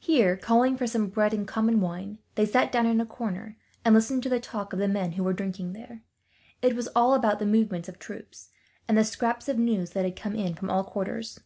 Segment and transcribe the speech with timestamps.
[0.00, 3.94] Here, calling for some bread and common wine, they sat down in a corner, and
[3.94, 6.02] listened to the talk of the men who were drinking there.
[6.60, 8.48] It was all about the movements of troops,
[8.88, 11.38] and the scraps of news that had come in from all quarters.